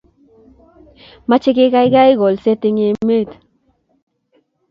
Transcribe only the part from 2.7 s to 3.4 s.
emet